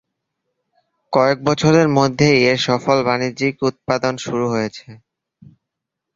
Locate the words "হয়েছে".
4.53-4.87